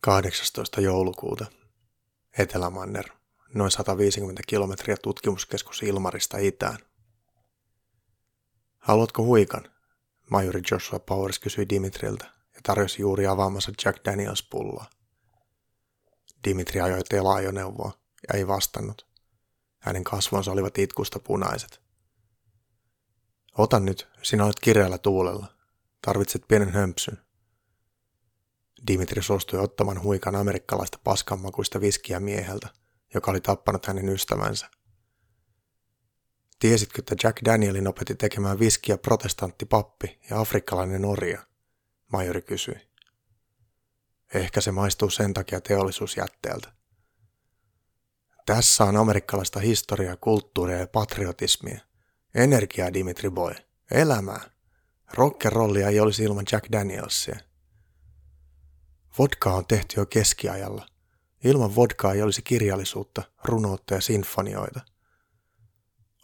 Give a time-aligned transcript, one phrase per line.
[0.00, 0.80] 18.
[0.80, 1.46] joulukuuta.
[2.38, 3.04] Etelämanner,
[3.54, 6.78] noin 150 kilometriä tutkimuskeskus Ilmarista itään.
[8.78, 9.64] Haluatko huikan?
[10.30, 12.24] Majuri Joshua Powers kysyi Dimitriltä
[12.54, 14.84] ja tarjosi juuri avaamassa Jack Daniels pulloa.
[16.44, 17.92] Dimitri ajoi tela-ajoneuvoa
[18.28, 19.06] ja ei vastannut.
[19.78, 21.80] Hänen kasvonsa olivat itkusta punaiset.
[23.58, 25.46] Ota nyt, sinä olet kireällä tuulella.
[26.06, 27.18] Tarvitset pienen hömpsyn.
[28.86, 32.68] Dimitri suostui ottamaan huikan amerikkalaista paskanmakuista viskiä mieheltä,
[33.14, 34.70] joka oli tappanut hänen ystävänsä.
[36.58, 41.46] Tiesitkö, että Jack Danielin opetti tekemään viskiä protestantti pappi ja afrikkalainen orja?
[42.12, 42.90] Majori kysyi.
[44.34, 46.72] Ehkä se maistuu sen takia teollisuusjätteeltä.
[48.46, 51.80] Tässä on amerikkalaista historiaa, kulttuuria ja patriotismia.
[52.34, 53.54] Energiaa, Dimitri Boy.
[53.90, 54.40] Elämää.
[55.14, 57.49] Rockerollia ei olisi ilman Jack Danielsia.
[59.18, 60.86] Vodka on tehty jo keskiajalla.
[61.44, 64.80] Ilman vodkaa ei olisi kirjallisuutta, runoutta ja sinfonioita.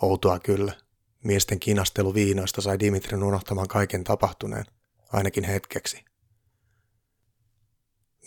[0.03, 0.73] Outoa kyllä.
[1.25, 4.65] Miesten kinastelu viinoista sai Dimitrin unohtamaan kaiken tapahtuneen,
[5.12, 6.05] ainakin hetkeksi.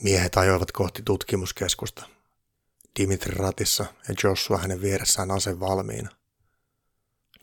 [0.04, 2.10] Miehet ajoivat kohti tutkimuskeskusta.
[3.00, 6.10] Dimitri ratissa ja Joshua hänen vieressään ase valmiina.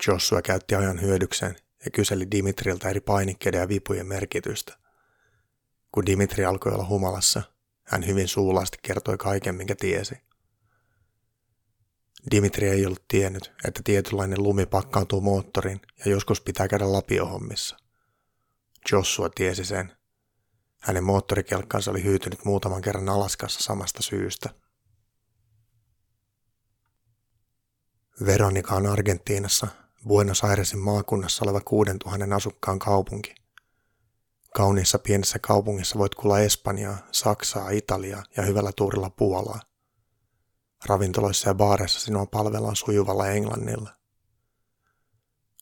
[0.08, 4.76] Joshua käytti ajan hyödykseen ja kyseli Dimitriltä eri painikkeiden ja vipujen merkitystä–
[5.92, 7.42] kun Dimitri alkoi olla humalassa,
[7.86, 10.14] hän hyvin suulaasti kertoi kaiken, minkä tiesi.
[12.30, 17.76] Dimitri ei ollut tiennyt, että tietynlainen lumi pakkaantuu moottoriin ja joskus pitää käydä lapiohommissa.
[18.92, 19.92] Joshua tiesi sen.
[20.80, 24.50] Hänen moottorikelkkansa oli hyytynyt muutaman kerran Alaskassa samasta syystä.
[28.26, 29.66] Veronika on Argentiinassa,
[30.08, 33.34] Buenos Airesin maakunnassa oleva 6000 asukkaan kaupunki–
[34.54, 39.60] Kauniissa pienessä kaupungissa voit kuulla Espanjaa, Saksaa, Italiaa ja hyvällä tuurilla Puolaa.
[40.84, 43.90] Ravintoloissa ja baareissa sinua palvellaan sujuvalla englannilla.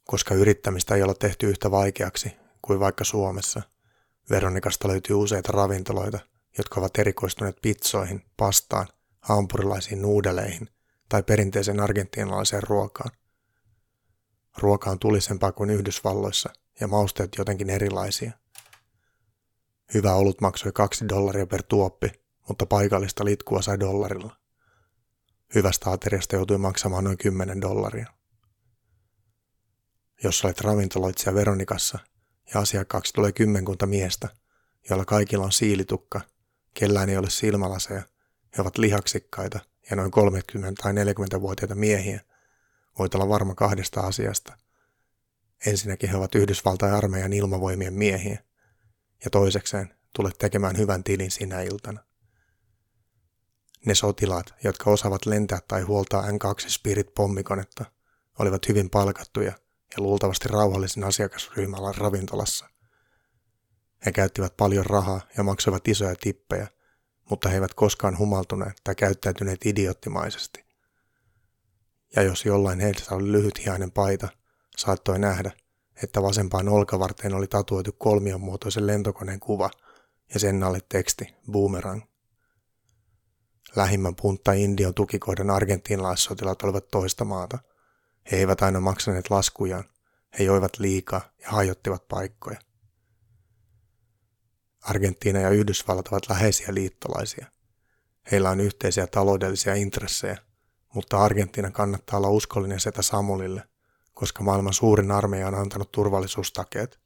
[0.05, 3.63] Koska yrittämistä ei ole tehty yhtä vaikeaksi kuin vaikka Suomessa,
[4.31, 6.19] Veronikasta löytyy useita ravintoloita,
[6.59, 8.89] jotka ovat erikoistuneet pizzoihin, pastaan,
[9.21, 10.69] hampurilaisiin nuudeleihin
[11.09, 13.11] tai perinteisen argentiinalaiseen ruokaan.
[14.59, 18.33] Ruoka on tulisempaa kuin Yhdysvalloissa ja mausteet jotenkin erilaisia–
[19.95, 22.13] Hyvä olut maksoi kaksi dollaria per tuoppi,
[22.49, 24.37] mutta paikallista litkua sai dollarilla.
[25.55, 28.07] Hyvästä ateriasta joutui maksamaan noin 10 dollaria.
[30.23, 31.99] Jos olet ravintoloitsija Veronikassa
[32.55, 34.29] ja asiakkaaksi tulee kymmenkunta miestä,
[34.91, 36.21] joilla kaikilla on siilitukka,
[36.75, 38.03] kellään ei ole silmälaseja,
[38.57, 39.61] he ovat lihaksikkaita
[39.91, 42.21] ja noin 30 tai 40-vuotiaita miehiä,
[42.99, 44.59] voit olla varma kahdesta asiasta.
[45.67, 48.39] Ensinnäkin he ovat Yhdysvaltain armeijan ilmavoimien miehiä–
[49.25, 52.01] ja toisekseen tulet tekemään hyvän tilin sinä iltana.
[53.87, 57.85] Ne sotilaat, jotka osaavat lentää tai huoltaa N2 Spirit-pommikonetta,
[58.39, 59.53] olivat hyvin palkattuja
[59.97, 62.69] ja luultavasti rauhallisen asiakasryhmällä ravintolassa.
[64.07, 66.69] He käyttivät paljon rahaa ja maksoivat isoja tippejä,
[67.31, 70.65] mutta he eivät koskaan humaltuneet tai käyttäytyneet idioottimaisesti.
[72.17, 74.29] Ja jos jollain heistä oli lyhythiainen paita,
[74.77, 75.51] saattoi nähdä,
[76.03, 79.71] että vasempaan olkavarteen oli tatuoitu kolmion muotoisen lentokoneen kuva
[80.35, 82.03] ja sen alle teksti Boomerang.
[83.77, 87.59] Lähimmän puntta Indian tukikohdan argentiinalaissotilaat olivat toista maata.
[88.33, 89.85] He eivät aina maksaneet laskujaan,
[90.39, 92.59] he joivat liikaa ja hajottivat paikkoja.
[94.81, 97.47] Argentiina ja Yhdysvallat ovat läheisiä liittolaisia.
[98.33, 100.39] Heillä on yhteisiä taloudellisia intressejä,
[100.95, 103.63] mutta Argentiina kannattaa olla uskollinen setä Samulille–
[104.15, 107.01] koska maailman suurin armeija on antanut turvallisuustakeet.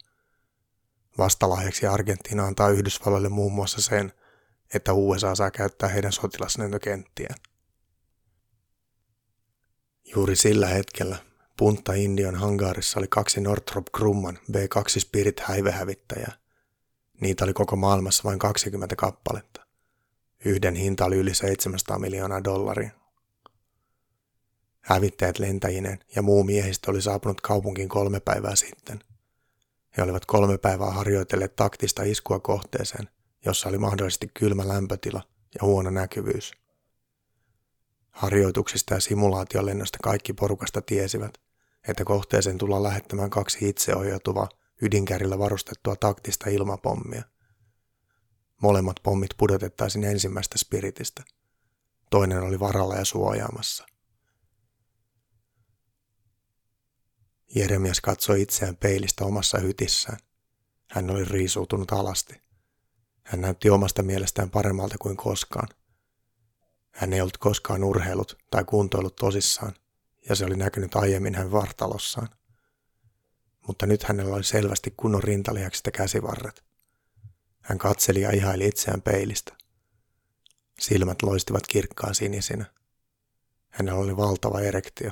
[1.18, 4.12] Vastalahjaksi Argentiina antaa Yhdysvalloille muun muassa sen,
[4.74, 7.36] että USA saa käyttää heidän sotilasnentokenttiään.
[10.14, 11.16] Juuri sillä hetkellä
[11.58, 16.32] Punta Indian hangaarissa oli kaksi Northrop Grumman B-2 Spirit häivehävittäjää.
[17.20, 19.66] Niitä oli koko maailmassa vain 20 kappaletta.
[20.44, 22.90] Yhden hinta oli yli 700 miljoonaa dollaria.
[24.88, 29.00] Hävittäjät lentäjinen ja muu miehistö oli saapunut kaupunkiin kolme päivää sitten.
[29.96, 33.08] He olivat kolme päivää harjoitelleet taktista iskua kohteeseen,
[33.44, 35.22] jossa oli mahdollisesti kylmä lämpötila
[35.54, 36.52] ja huono näkyvyys.
[38.10, 41.38] Harjoituksista ja simulaatiolennosta kaikki porukasta tiesivät,
[41.88, 44.48] että kohteeseen tullaan lähettämään kaksi itseohjautuvaa
[44.82, 47.22] ydinkärillä varustettua taktista ilmapommia.
[48.62, 51.22] Molemmat pommit pudotettaisiin ensimmäistä spiritistä.
[52.10, 53.84] Toinen oli varalla ja suojaamassa–
[57.54, 60.18] Jeremias katsoi itseään peilistä omassa hytissään.
[60.90, 62.42] Hän oli riisuutunut alasti.
[63.24, 65.68] Hän näytti omasta mielestään paremmalta kuin koskaan.
[66.90, 69.74] Hän ei ollut koskaan urheilut tai kuntoillut tosissaan,
[70.28, 72.28] ja se oli näkynyt aiemmin hän vartalossaan.
[73.66, 76.64] Mutta nyt hänellä oli selvästi kunnon rintalihakset ja käsivarret.
[77.60, 79.56] Hän katseli ja ihaili itseään peilistä.
[80.80, 82.64] Silmät loistivat kirkkaan sinisinä.
[83.68, 85.10] Hänellä oli valtava erektio.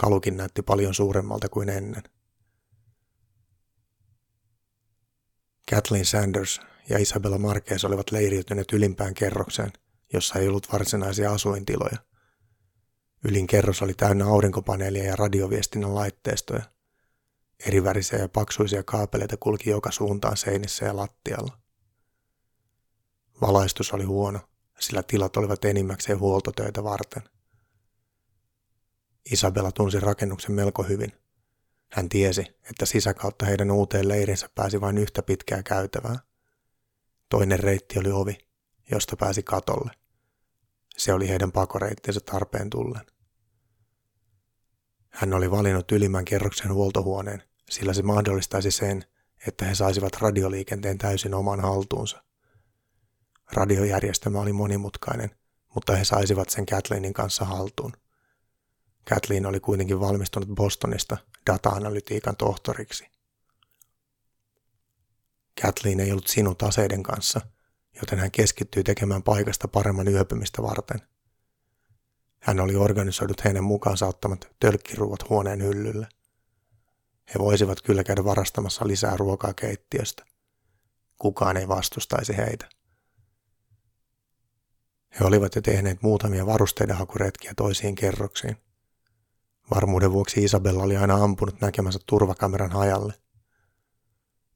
[0.00, 2.02] Kalukin näytti paljon suuremmalta kuin ennen.
[5.70, 9.72] Kathleen Sanders ja Isabella Marquez olivat leiriytyneet ylimpään kerrokseen,
[10.12, 11.98] jossa ei ollut varsinaisia asuintiloja.
[13.24, 16.62] Ylin kerros oli täynnä aurinkopaneelia ja radioviestinnän laitteistoja.
[17.66, 21.58] Erivärisiä ja paksuisia kaapeleita kulki joka suuntaan seinissä ja lattialla.
[23.40, 24.40] Valaistus oli huono,
[24.78, 27.22] sillä tilat olivat enimmäkseen huoltotöitä varten.
[29.32, 31.12] Isabella tunsi rakennuksen melko hyvin.
[31.92, 36.18] Hän tiesi, että sisäkautta heidän uuteen leirinsä pääsi vain yhtä pitkää käytävää.
[37.28, 38.38] Toinen reitti oli ovi,
[38.90, 39.90] josta pääsi katolle.
[40.96, 43.06] Se oli heidän pakoreittinsä tarpeen tullen.
[45.08, 49.04] Hän oli valinnut ylimmän kerroksen huoltohuoneen, sillä se mahdollistaisi sen,
[49.46, 52.22] että he saisivat radioliikenteen täysin oman haltuunsa.
[53.52, 55.30] Radiojärjestelmä oli monimutkainen,
[55.74, 57.92] mutta he saisivat sen Kathleenin kanssa haltuun.
[59.08, 61.16] Kathleen oli kuitenkin valmistunut Bostonista
[61.50, 63.08] data-analytiikan tohtoriksi.
[65.62, 67.40] Kathleen ei ollut sinut aseiden kanssa,
[68.00, 71.00] joten hän keskittyi tekemään paikasta paremman yöpymistä varten.
[72.38, 76.08] Hän oli organisoidut heidän mukaansa ottamat tölkkiruuat huoneen hyllylle.
[77.34, 80.24] He voisivat kyllä käydä varastamassa lisää ruokaa keittiöstä.
[81.18, 82.68] Kukaan ei vastustaisi heitä.
[85.20, 88.56] He olivat jo tehneet muutamia varusteiden hakuretkiä toisiin kerroksiin.
[89.74, 93.14] Varmuuden vuoksi Isabella oli aina ampunut näkemänsä turvakameran hajalle.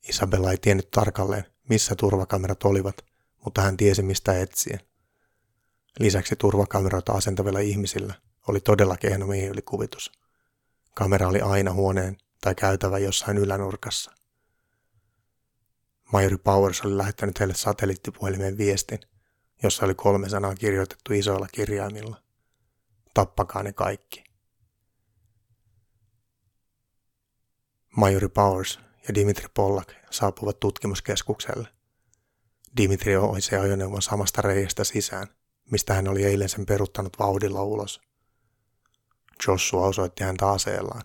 [0.08, 2.96] Isabella ei tiennyt tarkalleen, missä turvakamerat olivat,
[3.44, 4.78] mutta hän tiesi mistä etsiä.
[5.98, 8.14] Lisäksi turvakameroita asentavilla ihmisillä
[8.48, 10.12] oli todella kehno mielikuvitus.
[10.94, 14.12] Kamera oli aina huoneen tai käytävä jossain ylänurkassa.
[16.12, 19.00] Majori Powers oli lähettänyt heille satelliittipuhelimen viestin,
[19.62, 22.22] jossa oli kolme sanaa kirjoitettu isoilla kirjaimilla.
[23.14, 24.31] Tappakaa ne kaikki.
[27.96, 31.68] Majori Powers ja Dimitri Pollak saapuvat tutkimuskeskukselle.
[32.76, 35.26] Dimitri oisi ajoneuvon samasta reiästä sisään,
[35.70, 38.00] mistä hän oli eilen sen peruttanut vauhdilla ulos.
[39.48, 41.02] Joshua osoitti häntä aseellaan.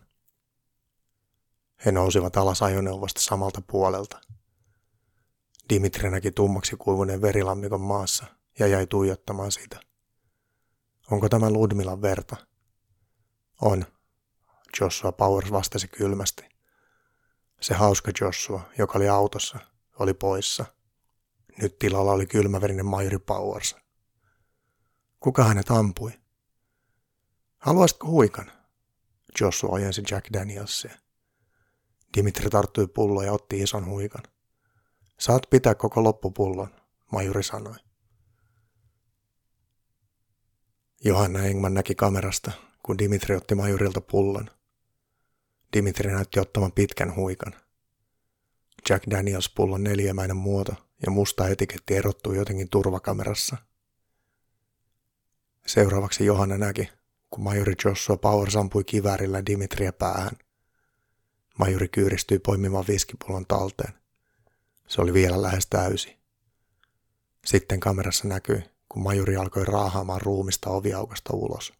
[1.85, 4.21] He nousivat alas ajoneuvosta samalta puolelta.
[5.69, 8.25] Dimitri näki tummaksi kuivuneen verilammikon maassa
[8.59, 9.79] ja jäi tuijottamaan sitä.
[11.11, 12.35] Onko tämä Ludmilan verta?
[13.61, 13.85] On,
[14.81, 16.46] Joshua Powers vastasi kylmästi.
[17.61, 19.59] Se hauska Joshua, joka oli autossa,
[19.99, 20.65] oli poissa.
[21.61, 23.75] Nyt tilalla oli kylmäverinen Majori Powers.
[25.19, 26.11] Kuka hänet ampui?
[27.57, 28.51] Haluaisitko huikan?
[29.41, 30.97] Joshua ojensi Jack Danielsia.
[32.17, 34.23] Dimitri tarttui pulloon ja otti ison huikan.
[35.19, 36.75] Saat pitää koko loppupullon,
[37.11, 37.75] majuri sanoi.
[41.03, 42.51] Johanna Engman näki kamerasta,
[42.83, 44.49] kun Dimitri otti majurilta pullon.
[45.73, 47.53] Dimitri näytti ottaman pitkän huikan.
[48.89, 50.73] Jack Daniels pullon neljämäinen muoto
[51.05, 53.57] ja musta etiketti erottui jotenkin turvakamerassa.
[55.65, 56.89] Seuraavaksi Johanna näki,
[57.29, 60.31] kun majori Joshua Power sampui kiväärillä Dimitriä päähän.
[61.59, 63.93] Majuri kyyristyi poimimaan viskipullon talteen.
[64.87, 66.17] Se oli vielä lähes täysi.
[67.45, 71.73] Sitten kamerassa näkyi, kun majuri alkoi raahaamaan ruumista oviaukasta ulos.